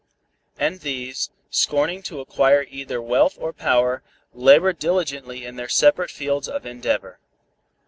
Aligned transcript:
And 0.57 0.79
these, 0.79 1.29
scorning 1.51 2.01
to 2.09 2.21
acquire 2.21 2.65
either 2.67 2.99
wealth 2.99 3.37
or 3.39 3.53
power, 3.53 4.01
labored 4.33 4.79
diligently 4.79 5.45
in 5.45 5.57
their 5.57 5.69
separate 5.69 6.09
fields 6.09 6.49
of 6.49 6.65
endeavor. 6.65 7.19